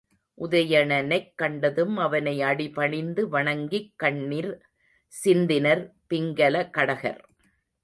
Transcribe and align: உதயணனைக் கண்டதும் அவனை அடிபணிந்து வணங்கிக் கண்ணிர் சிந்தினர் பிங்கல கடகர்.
உதயணனைக் 0.37 1.33
கண்டதும் 1.35 1.97
அவனை 1.97 2.41
அடிபணிந்து 2.41 3.29
வணங்கிக் 3.29 3.93
கண்ணிர் 3.95 4.61
சிந்தினர் 5.25 5.89
பிங்கல 6.13 6.69
கடகர். 6.77 7.21